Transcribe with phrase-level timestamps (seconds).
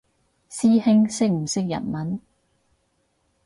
[0.49, 2.19] 師兄識唔識日文？